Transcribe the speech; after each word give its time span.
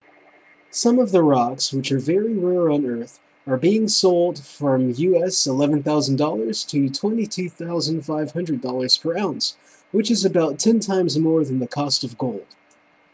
some 0.71 0.97
of 0.97 1.11
the 1.11 1.21
rocks 1.21 1.71
which 1.71 1.91
are 1.91 1.99
very 1.99 2.33
rare 2.33 2.71
on 2.71 2.87
earth 2.87 3.19
are 3.45 3.55
being 3.55 3.87
sold 3.87 4.43
from 4.43 4.89
us$11,000 4.95 6.65
to 6.67 6.85
$22,500 6.89 8.99
per 9.03 9.15
ounce 9.15 9.55
which 9.91 10.09
is 10.09 10.25
about 10.25 10.57
ten 10.57 10.79
times 10.79 11.19
more 11.19 11.45
than 11.45 11.59
the 11.59 11.67
cost 11.67 12.03
of 12.03 12.17
gold 12.17 12.47